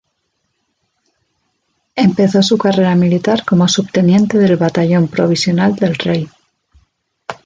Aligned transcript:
Empezó 1.95 2.41
su 2.41 2.57
carrera 2.57 2.95
militar 2.95 3.45
como 3.45 3.67
subteniente 3.67 4.39
del 4.39 4.57
Batallón 4.57 5.07
Provisional 5.09 5.75
del 5.75 5.93
Rey. 5.93 6.27